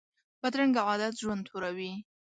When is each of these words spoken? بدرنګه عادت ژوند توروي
بدرنګه 0.41 0.81
عادت 0.87 1.13
ژوند 1.21 1.43
توروي 1.47 1.93